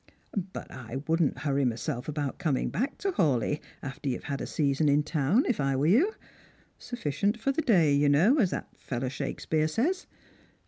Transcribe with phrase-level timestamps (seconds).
[0.51, 4.89] But I wouldn't hurry myself about coming back to Hawleigh after you've had a season
[4.89, 6.15] in town, if I were you.
[6.79, 10.07] Sufficient for the day, you know, as that fellow Shakespeare says.